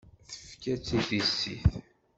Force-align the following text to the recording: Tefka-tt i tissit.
Tefka-tt 0.29 0.87
i 0.97 0.99
tissit. 1.07 1.71